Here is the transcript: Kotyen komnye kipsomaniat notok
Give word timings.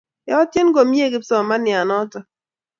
Kotyen 0.27 0.67
komnye 0.75 1.07
kipsomaniat 1.13 1.85
notok 1.87 2.25